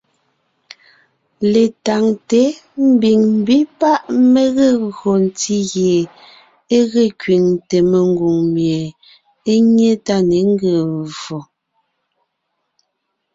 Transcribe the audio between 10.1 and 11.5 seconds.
ne ńgee mvfò.